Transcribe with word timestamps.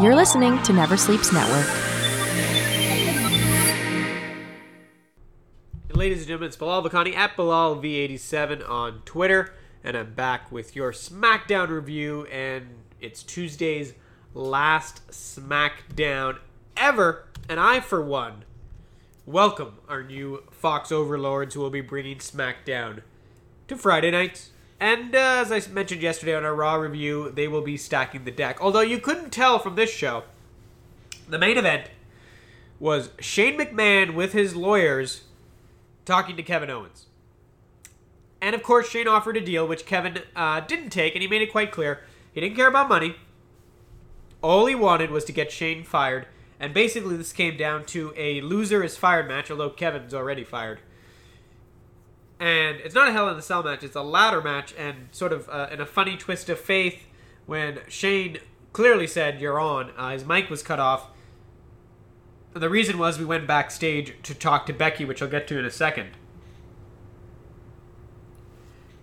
You're 0.00 0.16
listening 0.16 0.60
to 0.64 0.72
Never 0.72 0.96
Sleeps 0.96 1.32
Network. 1.32 1.66
Ladies 5.94 6.18
and 6.18 6.26
gentlemen, 6.26 6.48
it's 6.48 6.56
Bilal 6.56 6.82
Bakani 6.82 7.14
at 7.14 7.36
BilalV87 7.36 8.68
on 8.68 9.02
Twitter, 9.04 9.54
and 9.84 9.96
I'm 9.96 10.12
back 10.12 10.50
with 10.50 10.74
your 10.74 10.90
SmackDown 10.90 11.68
review, 11.68 12.26
and 12.26 12.66
it's 13.00 13.22
Tuesday's 13.22 13.94
last 14.34 15.06
SmackDown 15.12 16.38
ever, 16.76 17.26
and 17.48 17.60
I, 17.60 17.78
for 17.78 18.02
one, 18.02 18.44
welcome 19.24 19.78
our 19.88 20.02
new 20.02 20.42
Fox 20.50 20.90
overlords 20.90 21.54
who 21.54 21.60
will 21.60 21.70
be 21.70 21.80
bringing 21.80 22.18
SmackDown 22.18 23.02
to 23.68 23.76
Friday 23.76 24.10
nights. 24.10 24.50
And 24.84 25.14
uh, 25.14 25.42
as 25.46 25.50
I 25.50 25.62
mentioned 25.72 26.02
yesterday 26.02 26.34
on 26.34 26.44
our 26.44 26.54
Raw 26.54 26.74
review, 26.74 27.32
they 27.34 27.48
will 27.48 27.62
be 27.62 27.78
stacking 27.78 28.24
the 28.24 28.30
deck. 28.30 28.58
Although 28.60 28.82
you 28.82 28.98
couldn't 28.98 29.30
tell 29.30 29.58
from 29.58 29.76
this 29.76 29.90
show, 29.90 30.24
the 31.26 31.38
main 31.38 31.56
event 31.56 31.88
was 32.78 33.08
Shane 33.18 33.58
McMahon 33.58 34.12
with 34.12 34.34
his 34.34 34.54
lawyers 34.54 35.22
talking 36.04 36.36
to 36.36 36.42
Kevin 36.42 36.68
Owens. 36.68 37.06
And 38.42 38.54
of 38.54 38.62
course, 38.62 38.90
Shane 38.90 39.08
offered 39.08 39.38
a 39.38 39.40
deal 39.40 39.66
which 39.66 39.86
Kevin 39.86 40.18
uh, 40.36 40.60
didn't 40.60 40.90
take, 40.90 41.14
and 41.14 41.22
he 41.22 41.28
made 41.28 41.40
it 41.40 41.50
quite 41.50 41.72
clear 41.72 42.00
he 42.34 42.42
didn't 42.42 42.56
care 42.56 42.68
about 42.68 42.90
money. 42.90 43.16
All 44.42 44.66
he 44.66 44.74
wanted 44.74 45.10
was 45.10 45.24
to 45.24 45.32
get 45.32 45.50
Shane 45.50 45.82
fired, 45.82 46.26
and 46.60 46.74
basically 46.74 47.16
this 47.16 47.32
came 47.32 47.56
down 47.56 47.86
to 47.86 48.12
a 48.18 48.42
loser 48.42 48.84
is 48.84 48.98
fired 48.98 49.28
match, 49.28 49.50
although 49.50 49.70
Kevin's 49.70 50.12
already 50.12 50.44
fired. 50.44 50.80
And 52.40 52.78
it's 52.80 52.94
not 52.94 53.08
a 53.08 53.12
Hell 53.12 53.28
in 53.28 53.38
a 53.38 53.42
Cell 53.42 53.62
match; 53.62 53.82
it's 53.82 53.96
a 53.96 54.02
ladder 54.02 54.42
match, 54.42 54.74
and 54.76 55.08
sort 55.12 55.32
of 55.32 55.48
uh, 55.48 55.68
in 55.70 55.80
a 55.80 55.86
funny 55.86 56.16
twist 56.16 56.48
of 56.48 56.58
faith, 56.58 57.06
when 57.46 57.80
Shane 57.88 58.38
clearly 58.72 59.06
said 59.06 59.40
"You're 59.40 59.60
on," 59.60 59.92
uh, 59.96 60.10
his 60.10 60.24
mic 60.24 60.50
was 60.50 60.62
cut 60.62 60.80
off. 60.80 61.08
And 62.52 62.62
the 62.62 62.70
reason 62.70 62.98
was 62.98 63.18
we 63.18 63.24
went 63.24 63.46
backstage 63.46 64.14
to 64.22 64.34
talk 64.34 64.66
to 64.66 64.72
Becky, 64.72 65.04
which 65.04 65.20
I'll 65.20 65.28
get 65.28 65.48
to 65.48 65.58
in 65.58 65.64
a 65.64 65.70
second. 65.70 66.10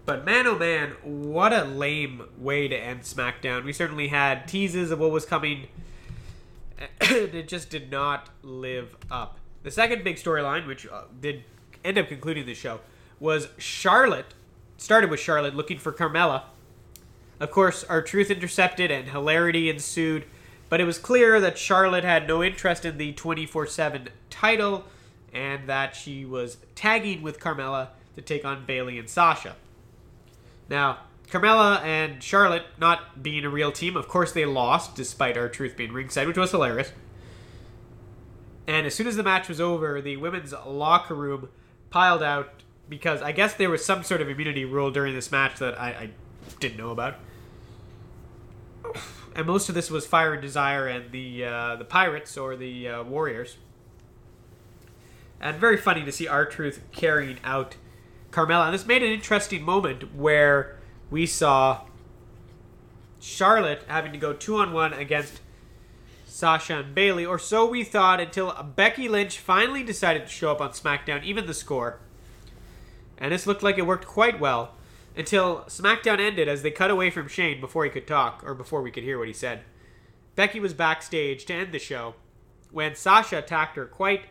But 0.05 0.25
man, 0.25 0.47
oh 0.47 0.57
man, 0.57 0.95
what 1.03 1.53
a 1.53 1.63
lame 1.63 2.23
way 2.37 2.67
to 2.67 2.75
end 2.75 3.01
SmackDown. 3.01 3.63
We 3.63 3.73
certainly 3.73 4.07
had 4.07 4.47
teases 4.47 4.91
of 4.91 4.99
what 4.99 5.11
was 5.11 5.25
coming, 5.25 5.67
it 7.01 7.47
just 7.47 7.69
did 7.69 7.91
not 7.91 8.29
live 8.41 8.95
up. 9.09 9.37
The 9.63 9.71
second 9.71 10.03
big 10.03 10.15
storyline, 10.15 10.65
which 10.65 10.87
uh, 10.87 11.03
did 11.19 11.43
end 11.85 11.97
up 11.97 12.07
concluding 12.07 12.45
the 12.45 12.55
show, 12.55 12.79
was 13.21 13.47
Charlotte. 13.57 14.33
Started 14.77 15.11
with 15.11 15.19
Charlotte 15.19 15.55
looking 15.55 15.77
for 15.77 15.93
Carmella. 15.93 16.41
Of 17.39 17.51
course, 17.51 17.85
R-Truth 17.85 18.31
intercepted 18.31 18.91
and 18.91 19.09
hilarity 19.09 19.69
ensued, 19.69 20.25
but 20.69 20.81
it 20.81 20.85
was 20.85 20.97
clear 20.97 21.39
that 21.39 21.57
Charlotte 21.57 22.03
had 22.03 22.27
no 22.27 22.43
interest 22.43 22.83
in 22.83 22.97
the 22.97 23.13
24 23.13 23.67
7 23.67 24.09
title 24.29 24.85
and 25.31 25.69
that 25.69 25.95
she 25.95 26.25
was 26.25 26.57
tagging 26.75 27.21
with 27.21 27.39
Carmella 27.39 27.89
to 28.15 28.21
take 28.21 28.43
on 28.43 28.65
Bayley 28.65 28.97
and 28.97 29.09
Sasha. 29.09 29.55
Now, 30.67 30.99
Carmella 31.29 31.81
and 31.83 32.21
Charlotte 32.21 32.65
not 32.77 33.23
being 33.23 33.45
a 33.45 33.49
real 33.49 33.71
team, 33.71 33.95
of 33.95 34.07
course 34.07 34.31
they 34.31 34.45
lost 34.45 34.95
despite 34.95 35.37
R-Truth 35.37 35.77
being 35.77 35.93
ringside, 35.93 36.27
which 36.27 36.37
was 36.37 36.51
hilarious. 36.51 36.91
And 38.67 38.87
as 38.87 38.95
soon 38.95 39.07
as 39.07 39.15
the 39.15 39.23
match 39.23 39.47
was 39.47 39.61
over, 39.61 40.01
the 40.01 40.17
women's 40.17 40.53
locker 40.65 41.15
room 41.15 41.49
piled 41.89 42.23
out 42.23 42.61
because 42.91 43.21
I 43.21 43.31
guess 43.31 43.53
there 43.53 43.69
was 43.69 43.83
some 43.83 44.03
sort 44.03 44.21
of 44.21 44.29
immunity 44.29 44.65
rule 44.65 44.91
during 44.91 45.15
this 45.15 45.31
match 45.31 45.57
that 45.59 45.79
I, 45.79 45.87
I 45.87 46.09
didn't 46.59 46.77
know 46.77 46.91
about. 46.91 47.15
And 49.33 49.47
most 49.47 49.69
of 49.69 49.75
this 49.75 49.89
was 49.89 50.05
Fire 50.05 50.33
and 50.33 50.41
Desire 50.41 50.87
and 50.87 51.09
the 51.13 51.45
uh, 51.45 51.75
the 51.77 51.85
Pirates 51.85 52.37
or 52.37 52.57
the 52.57 52.89
uh, 52.89 53.03
Warriors. 53.03 53.55
And 55.39 55.55
very 55.57 55.77
funny 55.77 56.03
to 56.03 56.11
see 56.11 56.27
R-Truth 56.27 56.81
carrying 56.91 57.37
out 57.45 57.77
Carmella. 58.29 58.65
And 58.65 58.73
this 58.73 58.85
made 58.85 59.01
an 59.01 59.11
interesting 59.11 59.63
moment 59.63 60.13
where 60.13 60.77
we 61.09 61.25
saw 61.25 61.85
Charlotte 63.21 63.83
having 63.87 64.11
to 64.11 64.17
go 64.17 64.33
two 64.33 64.57
on 64.57 64.73
one 64.73 64.91
against 64.91 65.39
Sasha 66.25 66.79
and 66.79 66.93
Bayley, 66.93 67.25
or 67.25 67.39
so 67.39 67.65
we 67.65 67.85
thought 67.85 68.19
until 68.19 68.51
Becky 68.75 69.07
Lynch 69.07 69.39
finally 69.39 69.81
decided 69.81 70.23
to 70.23 70.29
show 70.29 70.51
up 70.51 70.59
on 70.59 70.71
SmackDown, 70.71 71.23
even 71.23 71.47
the 71.47 71.53
score. 71.53 71.99
And 73.21 73.31
this 73.31 73.45
looked 73.45 73.63
like 73.63 73.77
it 73.77 73.85
worked 73.85 74.07
quite 74.07 74.39
well 74.39 74.73
until 75.15 75.61
SmackDown 75.67 76.19
ended 76.19 76.47
as 76.47 76.63
they 76.63 76.71
cut 76.71 76.89
away 76.89 77.11
from 77.11 77.27
Shane 77.27 77.61
before 77.61 77.83
he 77.83 77.91
could 77.91 78.07
talk, 78.07 78.43
or 78.43 78.55
before 78.55 78.81
we 78.81 78.91
could 78.91 79.03
hear 79.03 79.19
what 79.19 79.27
he 79.27 79.33
said. 79.33 79.61
Becky 80.35 80.59
was 80.59 80.73
backstage 80.73 81.45
to 81.45 81.53
end 81.53 81.71
the 81.71 81.79
show 81.79 82.15
when 82.71 82.95
Sasha 82.95 83.37
attacked 83.37 83.75
her 83.75 83.85
quite 83.85 84.25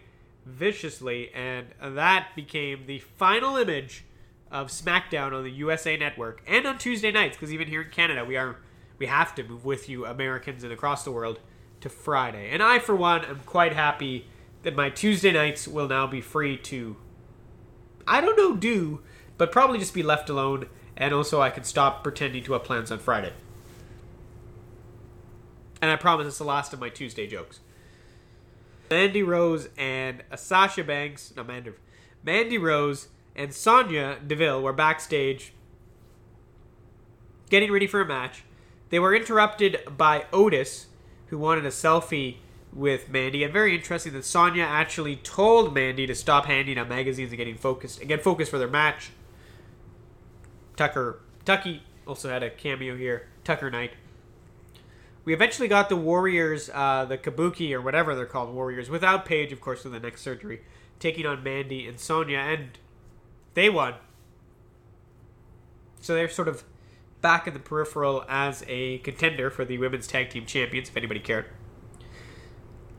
viciously, 0.44 1.30
and 1.32 1.68
that 1.80 2.30
became 2.34 2.86
the 2.86 2.98
final 2.98 3.56
image 3.56 4.04
of 4.50 4.68
SmackDown 4.68 5.32
on 5.32 5.44
the 5.44 5.52
USA 5.52 5.96
Network 5.96 6.42
and 6.46 6.66
on 6.66 6.76
Tuesday 6.76 7.12
nights. 7.12 7.36
Because 7.36 7.52
even 7.52 7.68
here 7.68 7.82
in 7.82 7.90
Canada, 7.90 8.24
we 8.24 8.36
are 8.36 8.56
we 8.98 9.06
have 9.06 9.34
to 9.36 9.44
move 9.44 9.64
with 9.64 9.88
you, 9.88 10.04
Americans 10.04 10.64
and 10.64 10.72
across 10.72 11.04
the 11.04 11.12
world, 11.12 11.38
to 11.80 11.88
Friday. 11.88 12.50
And 12.50 12.62
I, 12.62 12.80
for 12.80 12.96
one, 12.96 13.24
am 13.24 13.40
quite 13.46 13.72
happy 13.72 14.26
that 14.62 14.74
my 14.74 14.90
Tuesday 14.90 15.32
nights 15.32 15.68
will 15.68 15.88
now 15.88 16.06
be 16.06 16.20
free 16.20 16.56
to. 16.56 16.96
I 18.06 18.20
don't 18.20 18.36
know, 18.36 18.56
do, 18.56 19.02
but 19.38 19.52
probably 19.52 19.78
just 19.78 19.94
be 19.94 20.02
left 20.02 20.28
alone, 20.28 20.66
and 20.96 21.14
also 21.14 21.40
I 21.40 21.50
can 21.50 21.64
stop 21.64 22.02
pretending 22.02 22.42
to 22.44 22.52
have 22.54 22.64
plans 22.64 22.90
on 22.90 22.98
Friday. 22.98 23.32
And 25.80 25.90
I 25.90 25.96
promise 25.96 26.26
it's 26.26 26.38
the 26.38 26.44
last 26.44 26.72
of 26.72 26.80
my 26.80 26.88
Tuesday 26.88 27.26
jokes. 27.26 27.60
Mandy 28.90 29.22
Rose 29.22 29.68
and 29.78 30.22
Sasha 30.34 30.84
Banks, 30.84 31.32
no, 31.36 31.44
Mandy, 31.44 31.72
Mandy 32.24 32.58
Rose 32.58 33.08
and 33.36 33.54
Sonya 33.54 34.18
Deville 34.26 34.60
were 34.62 34.72
backstage 34.72 35.52
getting 37.48 37.72
ready 37.72 37.86
for 37.86 38.00
a 38.00 38.06
match. 38.06 38.44
They 38.90 38.98
were 38.98 39.14
interrupted 39.14 39.80
by 39.96 40.26
Otis, 40.32 40.86
who 41.28 41.38
wanted 41.38 41.64
a 41.64 41.70
selfie 41.70 42.36
with 42.72 43.08
Mandy. 43.08 43.42
And 43.44 43.52
very 43.52 43.74
interesting 43.74 44.12
that 44.12 44.24
Sonya 44.24 44.62
actually 44.62 45.16
told 45.16 45.74
Mandy 45.74 46.06
to 46.06 46.14
stop 46.14 46.46
handing 46.46 46.78
out 46.78 46.88
magazines 46.88 47.30
and 47.30 47.38
getting 47.38 47.56
focused 47.56 48.00
and 48.00 48.08
get 48.08 48.22
focused 48.22 48.50
for 48.50 48.58
their 48.58 48.68
match. 48.68 49.10
Tucker 50.76 51.20
Tucky 51.44 51.82
also 52.06 52.28
had 52.28 52.42
a 52.42 52.50
cameo 52.50 52.96
here. 52.96 53.28
Tucker 53.44 53.70
Knight. 53.70 53.92
We 55.24 55.34
eventually 55.34 55.68
got 55.68 55.88
the 55.88 55.96
Warriors, 55.96 56.70
uh, 56.72 57.04
the 57.04 57.18
Kabuki 57.18 57.72
or 57.72 57.80
whatever 57.80 58.14
they're 58.14 58.26
called, 58.26 58.54
Warriors, 58.54 58.88
without 58.88 59.24
Paige, 59.26 59.52
of 59.52 59.60
course, 59.60 59.84
with 59.84 59.92
the 59.92 60.00
next 60.00 60.22
surgery, 60.22 60.62
taking 60.98 61.26
on 61.26 61.42
Mandy 61.42 61.86
and 61.86 62.00
Sonya, 62.00 62.38
and 62.38 62.78
they 63.54 63.68
won. 63.68 63.94
So 66.00 66.14
they're 66.14 66.28
sort 66.28 66.48
of 66.48 66.64
back 67.20 67.46
in 67.46 67.52
the 67.52 67.60
peripheral 67.60 68.24
as 68.28 68.64
a 68.66 68.98
contender 68.98 69.50
for 69.50 69.64
the 69.64 69.76
women's 69.76 70.06
tag 70.06 70.30
team 70.30 70.46
champions, 70.46 70.88
if 70.88 70.96
anybody 70.96 71.20
cared. 71.20 71.46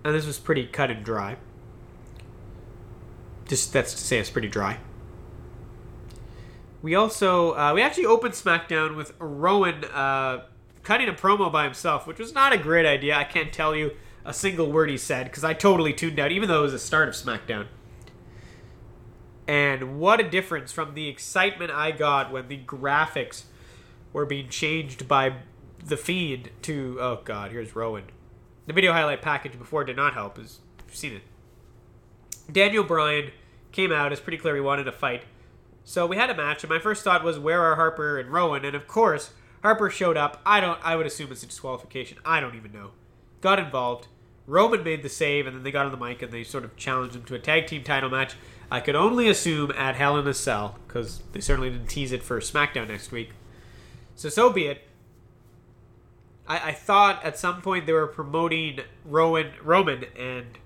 And 0.03 0.15
this 0.15 0.25
was 0.25 0.39
pretty 0.39 0.65
cut 0.65 0.89
and 0.89 1.03
dry. 1.03 1.37
Just 3.47 3.73
that's 3.73 3.93
to 3.93 3.99
say, 3.99 4.17
it's 4.17 4.29
pretty 4.29 4.47
dry. 4.47 4.79
We 6.81 6.95
also 6.95 7.55
uh, 7.55 7.73
we 7.75 7.81
actually 7.81 8.05
opened 8.05 8.33
SmackDown 8.33 8.95
with 8.95 9.13
Rowan 9.19 9.85
uh, 9.85 10.45
cutting 10.83 11.07
a 11.07 11.13
promo 11.13 11.51
by 11.51 11.65
himself, 11.65 12.07
which 12.07 12.17
was 12.17 12.33
not 12.33 12.53
a 12.53 12.57
great 12.57 12.85
idea. 12.85 13.15
I 13.15 13.23
can't 13.23 13.53
tell 13.53 13.75
you 13.75 13.91
a 14.25 14.33
single 14.33 14.71
word 14.71 14.89
he 14.89 14.97
said 14.97 15.25
because 15.25 15.43
I 15.43 15.53
totally 15.53 15.93
tuned 15.93 16.19
out, 16.19 16.31
even 16.31 16.49
though 16.49 16.59
it 16.59 16.63
was 16.63 16.71
the 16.71 16.79
start 16.79 17.07
of 17.07 17.15
SmackDown. 17.15 17.67
And 19.47 19.99
what 19.99 20.19
a 20.19 20.29
difference 20.29 20.71
from 20.71 20.93
the 20.93 21.07
excitement 21.07 21.71
I 21.71 21.91
got 21.91 22.31
when 22.31 22.47
the 22.47 22.57
graphics 22.57 23.43
were 24.13 24.25
being 24.25 24.49
changed 24.49 25.07
by 25.07 25.35
the 25.83 25.97
Fiend 25.97 26.49
to 26.63 26.97
oh 26.99 27.19
god, 27.23 27.51
here's 27.51 27.75
Rowan. 27.75 28.05
The 28.71 28.75
video 28.75 28.93
highlight 28.93 29.21
package 29.21 29.59
before 29.59 29.83
did 29.83 29.97
not 29.97 30.13
help. 30.13 30.39
Is 30.39 30.61
you've 30.87 30.95
seen 30.95 31.11
it. 31.11 31.23
Daniel 32.49 32.85
Bryan 32.85 33.31
came 33.73 33.91
out. 33.91 34.13
It's 34.13 34.21
pretty 34.21 34.37
clear 34.37 34.55
he 34.55 34.61
wanted 34.61 34.87
a 34.87 34.93
fight. 34.93 35.23
So 35.83 36.07
we 36.07 36.15
had 36.15 36.29
a 36.29 36.37
match, 36.37 36.63
and 36.63 36.69
my 36.69 36.79
first 36.79 37.03
thought 37.03 37.21
was 37.21 37.37
where 37.37 37.61
are 37.61 37.75
Harper 37.75 38.17
and 38.17 38.31
Rowan? 38.31 38.63
And 38.63 38.73
of 38.73 38.87
course, 38.87 39.31
Harper 39.61 39.89
showed 39.89 40.15
up. 40.15 40.39
I 40.45 40.61
don't. 40.61 40.79
I 40.85 40.95
would 40.95 41.05
assume 41.05 41.33
it's 41.33 41.43
a 41.43 41.47
disqualification. 41.47 42.19
I 42.23 42.39
don't 42.39 42.55
even 42.55 42.71
know. 42.71 42.91
Got 43.41 43.59
involved. 43.59 44.07
Roman 44.47 44.85
made 44.85 45.03
the 45.03 45.09
save, 45.09 45.47
and 45.47 45.53
then 45.57 45.63
they 45.63 45.71
got 45.71 45.85
on 45.85 45.91
the 45.91 45.97
mic 45.97 46.21
and 46.21 46.31
they 46.31 46.45
sort 46.45 46.63
of 46.63 46.77
challenged 46.77 47.17
him 47.17 47.25
to 47.25 47.35
a 47.35 47.39
tag 47.39 47.67
team 47.67 47.83
title 47.83 48.09
match. 48.09 48.35
I 48.71 48.79
could 48.79 48.95
only 48.95 49.27
assume 49.27 49.71
at 49.71 49.95
Hell 49.95 50.17
in 50.17 50.25
a 50.25 50.33
Cell 50.33 50.79
because 50.87 51.21
they 51.33 51.41
certainly 51.41 51.71
didn't 51.71 51.89
tease 51.89 52.13
it 52.13 52.23
for 52.23 52.39
SmackDown 52.39 52.87
next 52.87 53.11
week. 53.11 53.31
So 54.15 54.29
so 54.29 54.49
be 54.49 54.67
it. 54.67 54.87
I, 56.51 56.69
I 56.69 56.71
thought 56.73 57.23
at 57.23 57.39
some 57.39 57.61
point 57.61 57.85
they 57.85 57.93
were 57.93 58.07
promoting 58.07 58.81
Rowan 59.05 59.53
Roman 59.63 60.05
and 60.19 60.57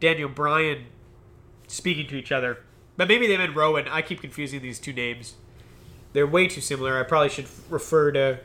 Daniel 0.00 0.30
Bryan 0.30 0.86
speaking 1.68 2.06
to 2.06 2.16
each 2.16 2.32
other, 2.32 2.64
but 2.96 3.06
maybe 3.06 3.26
they 3.26 3.36
meant 3.36 3.54
Rowan. 3.54 3.86
I 3.86 4.00
keep 4.00 4.22
confusing 4.22 4.62
these 4.62 4.78
two 4.78 4.94
names. 4.94 5.34
They're 6.14 6.26
way 6.26 6.48
too 6.48 6.62
similar. 6.62 6.98
I 6.98 7.02
probably 7.02 7.28
should 7.28 7.48
refer 7.68 8.12
to 8.12 8.38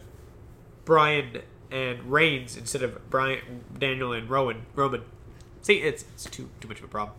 Bryan 0.83 1.43
and 1.71 2.11
Reigns 2.11 2.57
instead 2.57 2.83
of 2.83 3.09
Brian, 3.09 3.63
Daniel, 3.77 4.11
and 4.11 4.29
Rowan. 4.29 4.65
Roman. 4.75 5.03
See, 5.61 5.75
it's 5.75 6.03
it's 6.13 6.25
too 6.25 6.49
too 6.59 6.67
much 6.67 6.79
of 6.79 6.83
a 6.83 6.89
problem. 6.89 7.17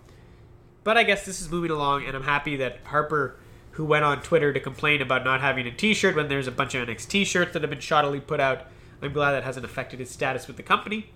But 0.85 0.99
I 0.99 1.03
guess 1.03 1.25
this 1.25 1.41
is 1.41 1.51
moving 1.51 1.71
along, 1.71 2.05
and 2.05 2.15
I'm 2.15 2.25
happy 2.25 2.57
that 2.57 2.81
Harper, 2.85 3.37
who 3.73 3.87
went 3.87 4.05
on 4.05 4.21
Twitter 4.21 4.53
to 4.53 4.61
complain 4.61 5.01
about 5.01 5.25
not 5.25 5.41
having 5.41 5.67
a 5.67 5.71
T-shirt 5.71 6.15
when 6.15 6.29
there's 6.29 6.49
a 6.49 6.53
bunch 6.53 6.75
of 6.75 6.87
NXT 6.87 7.25
shirts 7.25 7.55
that 7.55 7.63
have 7.63 7.71
been 7.71 7.79
shoddily 7.79 8.27
put 8.27 8.41
out, 8.41 8.67
I'm 9.03 9.13
glad 9.13 9.33
that 9.33 9.43
hasn't 9.43 9.67
affected 9.67 9.99
his 9.99 10.11
status 10.11 10.47
with 10.47 10.57
the 10.57 10.63
company. 10.63 11.11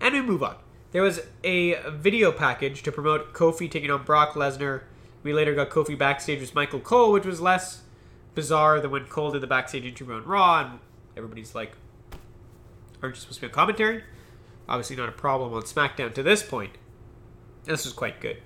And 0.00 0.14
we 0.14 0.20
move 0.20 0.42
on. 0.42 0.56
There 0.92 1.02
was 1.02 1.22
a 1.42 1.80
video 1.90 2.30
package 2.30 2.82
to 2.82 2.92
promote 2.92 3.32
Kofi 3.32 3.70
taking 3.70 3.90
on 3.90 4.04
Brock 4.04 4.34
Lesnar. 4.34 4.82
We 5.22 5.32
later 5.32 5.54
got 5.54 5.70
Kofi 5.70 5.98
backstage 5.98 6.40
with 6.40 6.54
Michael 6.54 6.80
Cole, 6.80 7.10
which 7.12 7.24
was 7.24 7.40
less 7.40 7.82
bizarre 8.34 8.80
than 8.80 8.90
when 8.90 9.06
Cole 9.06 9.30
did 9.30 9.40
the 9.40 9.46
backstage 9.46 9.84
interview 9.84 10.14
on 10.14 10.24
Raw, 10.24 10.60
and 10.60 10.78
everybody's 11.16 11.54
like, 11.54 11.72
"Aren't 13.02 13.16
you 13.16 13.20
supposed 13.20 13.40
to 13.40 13.46
be 13.46 13.50
a 13.50 13.50
commentary?" 13.50 14.04
Obviously, 14.68 14.96
not 14.96 15.08
a 15.08 15.12
problem 15.12 15.52
on 15.54 15.62
SmackDown 15.62 16.12
to 16.14 16.22
this 16.22 16.42
point. 16.42 16.72
This 17.64 17.84
was 17.84 17.94
quite 17.94 18.20
good. 18.20 18.42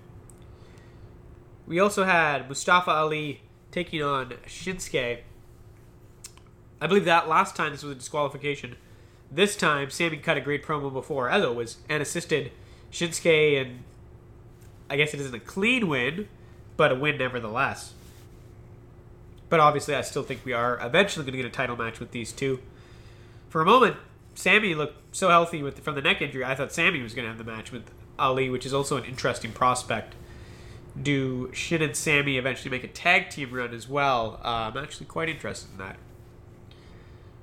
We 1.66 1.80
also 1.80 2.04
had 2.04 2.48
Mustafa 2.48 2.90
Ali 2.90 3.42
taking 3.70 4.02
on 4.02 4.30
Shinsuke. 4.46 5.20
I 6.80 6.86
believe 6.86 7.04
that 7.06 7.28
last 7.28 7.56
time 7.56 7.72
this 7.72 7.82
was 7.82 7.92
a 7.92 7.98
disqualification. 7.98 8.76
This 9.30 9.56
time, 9.56 9.90
Sammy 9.90 10.18
cut 10.18 10.36
a 10.36 10.40
great 10.40 10.64
promo 10.64 10.92
before, 10.92 11.28
as 11.28 11.44
always, 11.44 11.78
and 11.88 12.02
assisted 12.02 12.52
Shinsuke, 12.90 13.60
and 13.60 13.84
I 14.88 14.96
guess 14.96 15.12
it 15.12 15.20
isn't 15.20 15.34
a 15.34 15.40
clean 15.40 15.88
win, 15.88 16.28
but 16.76 16.92
a 16.92 16.94
win 16.94 17.18
nevertheless. 17.18 17.92
But 19.48 19.60
obviously, 19.60 19.94
I 19.94 20.02
still 20.02 20.22
think 20.22 20.44
we 20.44 20.52
are 20.52 20.78
eventually 20.80 21.24
going 21.24 21.36
to 21.36 21.42
get 21.42 21.46
a 21.46 21.50
title 21.50 21.76
match 21.76 22.00
with 22.00 22.12
these 22.12 22.32
two. 22.32 22.60
For 23.48 23.60
a 23.60 23.64
moment, 23.64 23.96
Sammy 24.34 24.74
looked 24.74 25.16
so 25.16 25.28
healthy 25.30 25.62
with 25.62 25.80
from 25.80 25.94
the 25.94 26.02
neck 26.02 26.22
injury. 26.22 26.44
I 26.44 26.54
thought 26.54 26.72
Sammy 26.72 27.02
was 27.02 27.14
going 27.14 27.24
to 27.24 27.28
have 27.28 27.38
the 27.38 27.50
match 27.50 27.72
with 27.72 27.90
Ali, 28.18 28.48
which 28.50 28.64
is 28.64 28.72
also 28.72 28.96
an 28.96 29.04
interesting 29.04 29.52
prospect. 29.52 30.14
Do 31.00 31.50
Shin 31.52 31.82
and 31.82 31.96
Sammy 31.96 32.38
eventually 32.38 32.70
make 32.70 32.84
a 32.84 32.88
tag 32.88 33.30
team 33.30 33.52
run 33.52 33.74
as 33.74 33.88
well? 33.88 34.40
Uh, 34.44 34.70
I'm 34.72 34.76
actually 34.76 35.06
quite 35.06 35.28
interested 35.28 35.70
in 35.72 35.78
that. 35.78 35.96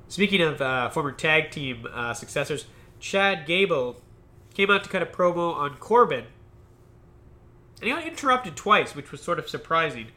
Speaking 0.07 0.41
of 0.41 0.61
uh, 0.61 0.89
former 0.89 1.11
tag 1.11 1.51
team 1.51 1.87
uh, 1.91 2.13
successors, 2.13 2.65
Chad 2.99 3.45
Gable 3.45 4.01
came 4.53 4.71
out 4.71 4.83
to 4.83 4.89
cut 4.89 5.01
a 5.01 5.05
promo 5.05 5.53
on 5.53 5.77
Corbin. 5.77 6.25
And 7.81 7.89
he 7.89 7.89
got 7.89 8.07
interrupted 8.07 8.55
twice, 8.55 8.95
which 8.95 9.11
was 9.11 9.21
sort 9.21 9.39
of 9.39 9.49
surprising. 9.49 10.07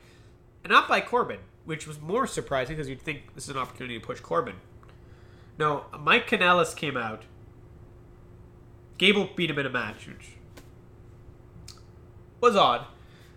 And 0.63 0.71
not 0.71 0.89
by 0.89 1.01
Corbin, 1.01 1.41
which 1.65 1.87
was 1.87 2.01
more 2.01 2.27
surprising 2.27 2.77
because 2.77 2.89
you'd 2.89 3.03
think 3.03 3.35
this 3.35 3.45
is 3.45 3.51
an 3.51 3.57
opportunity 3.57 3.99
to 3.99 4.07
push 4.07 4.21
Corbin. 4.21 4.57
No, 5.59 5.87
Mike 5.99 6.29
Kanellis 6.29 6.75
came 6.77 6.97
out. 6.97 7.25
Gable 8.97 9.29
beat 9.35 9.51
him 9.51 9.59
in 9.59 9.67
a 9.67 9.71
match, 9.71 10.07
which 10.07 10.37
was 12.41 12.57
odd. 12.57 12.87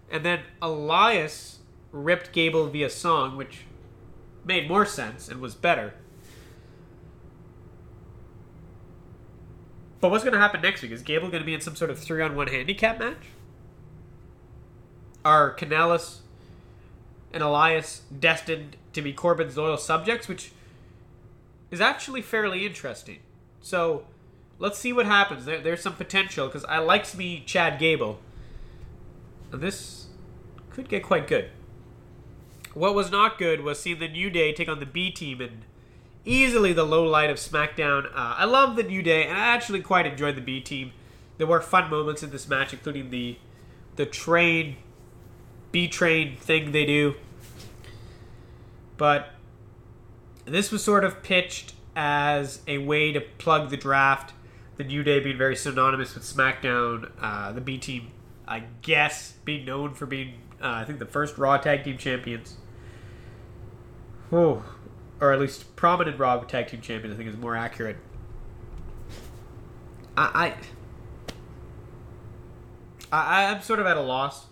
And 0.09 0.23
then 0.23 0.41
Elias 0.61 1.59
ripped 1.91 2.31
Gable 2.31 2.67
via 2.67 2.89
song, 2.89 3.37
which 3.37 3.65
made 4.45 4.67
more 4.67 4.85
sense 4.85 5.27
and 5.27 5.41
was 5.41 5.55
better. 5.55 5.93
But 10.01 10.09
what's 10.09 10.23
going 10.23 10.33
to 10.33 10.39
happen 10.39 10.61
next 10.61 10.81
week? 10.81 10.91
Is 10.91 11.03
Gable 11.03 11.29
going 11.29 11.41
to 11.41 11.45
be 11.45 11.53
in 11.53 11.61
some 11.61 11.75
sort 11.75 11.91
of 11.91 11.99
three 11.99 12.21
on 12.21 12.35
one 12.35 12.47
handicap 12.47 12.99
match? 12.99 13.27
Are 15.23 15.55
Kanellis 15.55 16.21
and 17.33 17.43
Elias 17.43 18.01
destined 18.17 18.75
to 18.93 19.01
be 19.01 19.13
Corbin's 19.13 19.57
loyal 19.57 19.77
subjects, 19.77 20.27
which 20.27 20.51
is 21.69 21.79
actually 21.79 22.21
fairly 22.21 22.65
interesting. 22.65 23.19
So 23.61 24.05
let's 24.59 24.77
see 24.77 24.91
what 24.91 25.05
happens. 25.05 25.45
There, 25.45 25.61
there's 25.61 25.81
some 25.81 25.95
potential 25.95 26.47
because 26.47 26.65
I 26.65 26.79
likes 26.79 27.15
me 27.15 27.43
Chad 27.45 27.79
Gable. 27.79 28.19
And 29.51 29.61
this 29.61 30.07
could 30.69 30.89
get 30.89 31.03
quite 31.03 31.27
good. 31.27 31.49
What 32.73 32.95
was 32.95 33.11
not 33.11 33.37
good 33.37 33.61
was 33.61 33.79
seeing 33.79 33.99
the 33.99 34.07
New 34.07 34.29
Day 34.29 34.53
take 34.53 34.69
on 34.69 34.79
the 34.79 34.85
B 34.85 35.11
team 35.11 35.41
and 35.41 35.65
easily 36.25 36.73
the 36.73 36.83
low 36.83 37.03
light 37.03 37.29
of 37.29 37.37
SmackDown. 37.37 38.05
Uh, 38.05 38.35
I 38.37 38.45
love 38.45 38.75
the 38.75 38.83
New 38.83 39.01
Day 39.01 39.25
and 39.25 39.37
I 39.37 39.47
actually 39.47 39.81
quite 39.81 40.05
enjoyed 40.05 40.35
the 40.35 40.41
B 40.41 40.61
team. 40.61 40.91
There 41.37 41.47
were 41.47 41.61
fun 41.61 41.89
moments 41.89 42.21
in 42.23 42.29
this 42.29 42.47
match, 42.47 42.73
including 42.73 43.09
the 43.09 43.37
the 43.95 44.05
train 44.05 44.77
B 45.71 45.87
train 45.87 46.35
thing 46.37 46.71
they 46.71 46.85
do. 46.85 47.15
But 48.97 49.29
this 50.45 50.71
was 50.71 50.83
sort 50.83 51.03
of 51.03 51.23
pitched 51.23 51.73
as 51.95 52.61
a 52.67 52.77
way 52.79 53.11
to 53.11 53.21
plug 53.21 53.69
the 53.69 53.77
draft. 53.77 54.33
The 54.77 54.83
New 54.83 55.03
Day 55.03 55.19
being 55.19 55.37
very 55.37 55.55
synonymous 55.55 56.15
with 56.15 56.23
SmackDown. 56.23 57.11
Uh, 57.19 57.51
the 57.51 57.61
B 57.61 57.77
team, 57.77 58.11
I 58.47 58.63
guess, 58.81 59.33
being 59.45 59.65
known 59.65 59.93
for 59.93 60.05
being, 60.05 60.35
uh, 60.61 60.67
I 60.67 60.85
think, 60.85 60.99
the 60.99 61.05
first 61.05 61.37
Raw 61.37 61.57
Tag 61.57 61.83
Team 61.83 61.97
Champions. 61.97 62.57
Oh, 64.31 64.63
or 65.21 65.31
at 65.31 65.39
least 65.39 65.75
prominent 65.75 66.19
Raw 66.19 66.39
Tag 66.39 66.67
Team 66.67 66.81
Champions, 66.81 67.13
I 67.13 67.17
think 67.17 67.29
is 67.29 67.37
more 67.37 67.55
accurate. 67.55 67.97
I, 70.17 70.55
I, 73.11 73.45
I'm 73.45 73.61
sort 73.61 73.79
of 73.79 73.85
at 73.85 73.97
a 73.97 74.01
loss. 74.01 74.47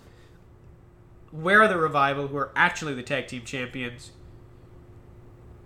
Where 1.32 1.62
are 1.62 1.68
the 1.68 1.78
revival, 1.78 2.28
who 2.28 2.38
are 2.38 2.52
actually 2.56 2.94
the 2.94 3.04
tag 3.04 3.28
team 3.28 3.44
champions? 3.44 4.12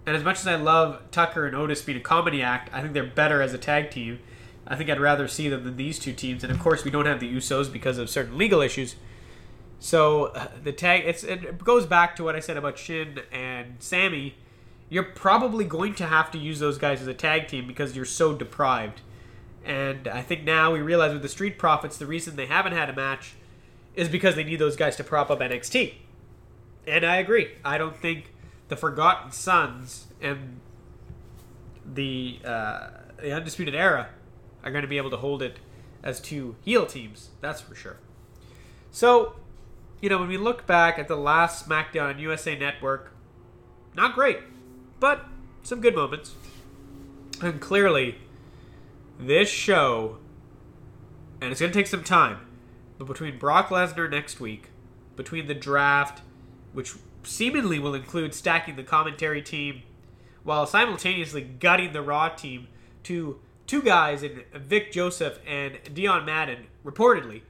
And 0.06 0.16
as 0.16 0.24
much 0.24 0.40
as 0.40 0.48
I 0.48 0.56
love 0.56 1.00
Tucker 1.12 1.46
and 1.46 1.56
Otis 1.56 1.82
being 1.82 1.98
a 1.98 2.02
comedy 2.02 2.42
act, 2.42 2.70
I 2.74 2.82
think 2.82 2.94
they're 2.94 3.06
better 3.06 3.42
as 3.42 3.54
a 3.54 3.58
tag 3.58 3.92
team. 3.92 4.20
I 4.68 4.76
think 4.76 4.90
I'd 4.90 5.00
rather 5.00 5.28
see 5.28 5.48
them 5.48 5.64
than 5.64 5.78
these 5.78 6.00
two 6.00 6.14
teams. 6.14 6.44
And 6.44 6.52
of 6.52 6.60
course, 6.60 6.84
we 6.84 6.92
don't 6.92 7.06
have 7.06 7.20
the 7.20 7.34
Usos 7.34 7.72
because 7.72 7.98
of 7.98 8.10
certain 8.10 8.38
legal 8.38 8.62
issues. 8.62 8.96
So 9.80 10.26
uh, 10.28 10.48
the 10.62 10.72
tag 10.74 11.04
it 11.06 11.64
goes 11.64 11.86
back 11.86 12.16
to 12.18 12.24
what 12.24 12.36
I 12.36 12.40
said 12.40 12.58
about 12.58 12.78
Shin 12.78 13.20
and 13.32 13.76
Sammy. 13.80 14.36
You're 14.94 15.04
probably 15.04 15.66
going 15.66 15.95
to 15.95 16.06
have 16.06 16.30
to 16.31 16.38
use 16.38 16.60
those 16.60 16.78
guys 16.78 17.01
as 17.01 17.07
a 17.07 17.16
tag 17.16 17.48
team 17.48 17.66
because 17.66 17.95
you're 17.95 18.06
so 18.06 18.36
deprived. 18.36 19.01
And 19.66 20.07
I 20.07 20.22
think 20.22 20.44
now 20.44 20.72
we 20.72 20.81
realize 20.81 21.13
with 21.13 21.24
the 21.24 21.30
Street 21.30 21.57
Profits, 21.57 21.98
the 21.98 22.06
reason 22.06 22.36
they 22.36 22.45
haven't 22.45 22.74
had 22.74 22.92
a 22.92 22.94
match 22.94 23.34
is 23.95 24.07
because 24.07 24.36
they 24.36 24.44
need 24.44 24.57
those 24.57 24.75
guys 24.75 24.95
to 24.98 25.04
prop 25.04 25.31
up 25.31 25.40
NXT. 25.40 25.95
And 26.86 27.04
I 27.04 27.16
agree. 27.16 27.54
I 27.66 27.80
don't 27.80 27.98
think 27.98 28.34
the 28.68 28.75
Forgotten 28.75 29.31
Sons 29.31 30.06
and 30.22 30.60
the 31.92 32.40
uh, 32.45 32.90
the 33.19 33.31
Undisputed 33.31 33.74
Era 33.74 34.10
are 34.63 34.69
going 34.69 34.84
to 34.84 34.88
be 34.88 34.98
able 34.98 35.10
to 35.10 35.18
hold 35.18 35.42
it 35.42 35.57
as 36.04 36.19
two 36.19 36.56
heel 36.64 36.85
teams. 36.85 37.30
That's 37.42 37.62
for 37.62 37.73
sure. 37.73 37.97
So, 38.92 39.38
you 40.02 40.09
know, 40.09 40.19
when 40.19 40.28
we 40.28 40.38
look 40.38 40.68
back 40.68 41.00
at 41.00 41.07
the 41.07 41.16
last 41.16 41.68
SmackDown 41.68 42.14
on 42.14 42.19
USA 42.19 42.56
Network, 42.56 43.12
not 43.95 44.14
great, 44.14 44.40
but 45.04 45.26
some 45.64 45.81
good 45.81 45.95
moments. 45.95 46.33
And 47.42 47.60
clearly, 47.60 48.19
this 49.19 49.50
show, 49.50 50.19
and 51.42 51.52
it's 51.52 51.60
going 51.60 51.74
to 51.74 51.78
take 51.78 51.88
some 51.88 52.06
time, 52.06 52.38
but 52.98 53.07
between 53.07 53.38
Brock 53.38 53.68
Lesnar 53.68 54.10
next 54.10 54.40
week, 54.40 54.69
between 55.18 55.48
the 55.48 55.54
draft, 55.54 56.22
which 56.72 56.94
seemingly 57.22 57.80
will 57.80 57.94
include 57.94 58.33
stacking 58.33 58.78
the 58.78 58.83
commentary 58.83 59.42
team 59.42 59.81
while 60.44 60.66
simultaneously 60.66 61.42
gutting 61.42 61.92
the 61.92 62.02
Raw 62.02 62.30
team 62.30 62.69
to 63.04 63.42
two 63.68 63.81
guys 63.81 64.24
in 64.24 64.44
Vic 64.56 64.94
Joseph 64.94 65.38
and 65.45 65.80
Dio 65.94 66.22
Maddin, 66.22 66.68
reportedly, 66.86 67.42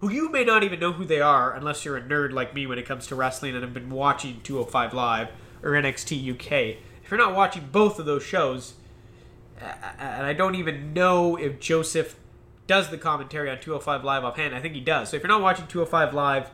who 0.00 0.10
you 0.10 0.30
may 0.30 0.44
not 0.44 0.64
even 0.64 0.78
know 0.78 0.92
who 0.92 1.06
they 1.06 1.22
are 1.22 1.54
unless 1.54 1.82
you're 1.82 1.96
a 1.96 2.02
nerd 2.02 2.32
like 2.32 2.54
me 2.54 2.66
when 2.66 2.78
it 2.78 2.84
comes 2.84 3.06
to 3.06 3.14
wrestling 3.14 3.54
and 3.54 3.64
have 3.64 3.72
been 3.72 3.88
watching 3.88 4.42
205 4.42 4.92
Live 4.92 5.28
or 5.62 5.70
NXT 5.70 6.34
UK. 6.34 6.89
If 7.10 7.18
you're 7.18 7.26
not 7.26 7.34
watching 7.34 7.66
both 7.72 7.98
of 7.98 8.06
those 8.06 8.22
shows, 8.22 8.74
and 9.60 10.24
I 10.24 10.32
don't 10.32 10.54
even 10.54 10.92
know 10.92 11.34
if 11.34 11.58
Joseph 11.58 12.14
does 12.68 12.88
the 12.88 12.98
commentary 12.98 13.50
on 13.50 13.58
205 13.58 14.04
Live 14.04 14.22
offhand, 14.22 14.54
I 14.54 14.60
think 14.60 14.74
he 14.74 14.80
does. 14.80 15.08
So 15.08 15.16
if 15.16 15.24
you're 15.24 15.28
not 15.28 15.42
watching 15.42 15.66
205 15.66 16.14
Live, 16.14 16.52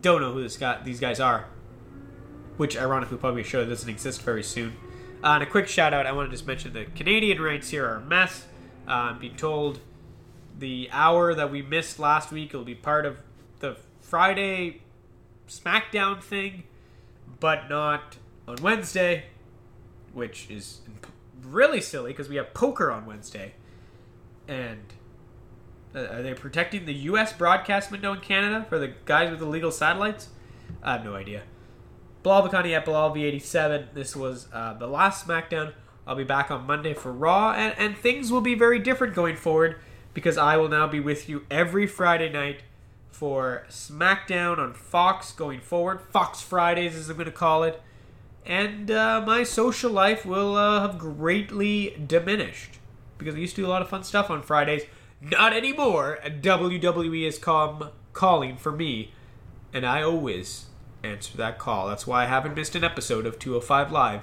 don't 0.00 0.20
know 0.20 0.32
who 0.32 0.44
this 0.44 0.56
guy, 0.56 0.80
these 0.84 1.00
guys 1.00 1.18
are. 1.18 1.46
Which, 2.56 2.78
ironically, 2.78 3.16
probably 3.16 3.40
a 3.40 3.44
show 3.44 3.64
that 3.64 3.68
doesn't 3.68 3.90
exist 3.90 4.22
very 4.22 4.44
soon. 4.44 4.76
Uh, 5.24 5.30
and 5.30 5.42
a 5.42 5.46
quick 5.46 5.66
shout 5.66 5.92
out, 5.92 6.06
I 6.06 6.12
want 6.12 6.30
to 6.30 6.36
just 6.36 6.46
mention 6.46 6.72
the 6.72 6.84
Canadian 6.84 7.40
rates 7.40 7.70
here 7.70 7.84
are 7.84 7.96
a 7.96 8.00
mess. 8.00 8.46
Uh, 8.86 8.92
I'm 8.92 9.18
being 9.18 9.34
told 9.34 9.80
the 10.56 10.88
hour 10.92 11.34
that 11.34 11.50
we 11.50 11.62
missed 11.62 11.98
last 11.98 12.30
week 12.30 12.52
will 12.52 12.62
be 12.62 12.76
part 12.76 13.06
of 13.06 13.16
the 13.58 13.76
Friday 14.00 14.82
SmackDown 15.48 16.22
thing, 16.22 16.62
but 17.40 17.68
not 17.68 18.18
on 18.48 18.56
Wednesday, 18.62 19.24
which 20.12 20.50
is 20.50 20.80
really 21.42 21.80
silly 21.80 22.12
because 22.12 22.28
we 22.28 22.36
have 22.36 22.54
poker 22.54 22.90
on 22.90 23.06
Wednesday. 23.06 23.54
And 24.48 24.92
uh, 25.94 26.06
are 26.06 26.22
they 26.22 26.34
protecting 26.34 26.86
the 26.86 26.94
U.S. 26.94 27.32
broadcast 27.32 27.90
window 27.90 28.12
in 28.12 28.20
Canada 28.20 28.66
for 28.68 28.78
the 28.78 28.92
guys 29.04 29.30
with 29.30 29.40
illegal 29.42 29.70
satellites? 29.70 30.28
I 30.82 30.92
have 30.92 31.04
no 31.04 31.14
idea. 31.14 31.42
Bilal 32.22 32.48
Bakani 32.48 32.76
at 32.76 32.84
BilalV87. 32.84 33.94
This 33.94 34.16
was 34.16 34.48
uh, 34.52 34.74
the 34.74 34.86
last 34.86 35.26
SmackDown. 35.26 35.72
I'll 36.06 36.16
be 36.16 36.24
back 36.24 36.50
on 36.50 36.66
Monday 36.66 36.94
for 36.94 37.12
Raw, 37.12 37.52
and, 37.52 37.74
and 37.78 37.96
things 37.96 38.30
will 38.30 38.40
be 38.40 38.54
very 38.54 38.78
different 38.78 39.14
going 39.14 39.36
forward 39.36 39.76
because 40.14 40.38
I 40.38 40.56
will 40.56 40.68
now 40.68 40.86
be 40.86 41.00
with 41.00 41.28
you 41.28 41.44
every 41.50 41.86
Friday 41.86 42.30
night 42.30 42.62
for 43.10 43.64
SmackDown 43.68 44.58
on 44.58 44.72
Fox 44.74 45.32
going 45.32 45.60
forward. 45.60 46.00
Fox 46.00 46.40
Fridays, 46.40 46.94
as 46.94 47.08
I'm 47.08 47.16
going 47.16 47.26
to 47.26 47.32
call 47.32 47.64
it. 47.64 47.80
And 48.46 48.90
uh, 48.92 49.22
my 49.26 49.42
social 49.42 49.90
life 49.90 50.24
will 50.24 50.54
uh, 50.54 50.80
have 50.80 50.98
greatly 50.98 52.00
diminished 52.06 52.78
because 53.18 53.34
I 53.34 53.38
used 53.38 53.56
to 53.56 53.62
do 53.62 53.66
a 53.66 53.68
lot 53.68 53.82
of 53.82 53.88
fun 53.88 54.04
stuff 54.04 54.30
on 54.30 54.42
Fridays. 54.42 54.82
Not 55.20 55.52
anymore. 55.52 56.18
WWE 56.24 57.24
has 57.24 57.38
come 57.38 57.90
calling 58.12 58.56
for 58.56 58.70
me, 58.70 59.12
and 59.72 59.84
I 59.84 60.02
always 60.02 60.66
answer 61.02 61.36
that 61.38 61.58
call. 61.58 61.88
That's 61.88 62.06
why 62.06 62.22
I 62.22 62.26
haven't 62.26 62.54
missed 62.54 62.76
an 62.76 62.84
episode 62.84 63.26
of 63.26 63.38
205 63.38 63.90
Live, 63.90 64.22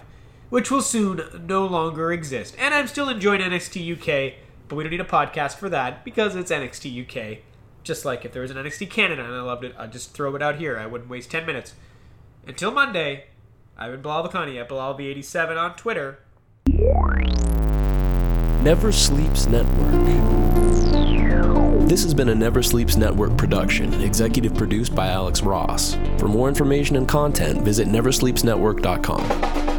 which 0.49 0.71
will 0.71 0.81
soon 0.81 1.45
no 1.47 1.65
longer 1.65 2.11
exist. 2.11 2.55
And 2.57 2.73
I'm 2.73 2.87
still 2.87 3.09
enjoying 3.09 3.41
NXT 3.41 3.97
UK, 3.97 4.35
but 4.67 4.75
we 4.75 4.83
don't 4.83 4.91
need 4.91 5.01
a 5.01 5.05
podcast 5.05 5.55
for 5.55 5.69
that 5.69 6.05
because 6.05 6.35
it's 6.35 6.51
NXT 6.51 7.07
UK. 7.07 7.39
Just 7.83 8.05
like 8.05 8.23
if 8.23 8.31
there 8.31 8.41
was 8.41 8.51
an 8.51 8.57
NXT 8.57 8.89
Canada 8.89 9.25
and 9.25 9.33
I 9.33 9.41
loved 9.41 9.65
it, 9.65 9.75
I'd 9.77 9.91
just 9.91 10.13
throw 10.13 10.33
it 10.35 10.41
out 10.41 10.55
here. 10.55 10.77
I 10.77 10.85
wouldn't 10.85 11.09
waste 11.09 11.31
10 11.31 11.45
minutes. 11.45 11.73
Until 12.47 12.71
Monday, 12.71 13.25
I've 13.77 13.91
been 13.91 14.01
Bilal 14.01 14.27
Bakani 14.29 14.59
at 14.61 14.69
BilalV87 14.69 15.57
on 15.57 15.75
Twitter. 15.75 16.19
Never 18.63 18.91
Sleeps 18.91 19.47
Network. 19.47 20.03
This 21.89 22.03
has 22.03 22.13
been 22.13 22.29
a 22.29 22.35
Never 22.35 22.63
Sleeps 22.63 22.95
Network 22.95 23.37
production, 23.37 23.93
executive 24.01 24.55
produced 24.55 24.95
by 24.95 25.07
Alex 25.07 25.41
Ross. 25.43 25.95
For 26.17 26.27
more 26.27 26.47
information 26.47 26.95
and 26.95 27.07
content, 27.07 27.61
visit 27.63 27.87
neversleepsnetwork.com. 27.87 29.72